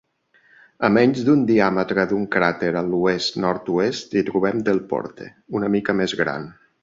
[0.87, 5.29] A menys d"un diàmetre d"un crater a l"oest-nord-oest hi trobem Delporte,
[5.61, 6.49] una mica més gran.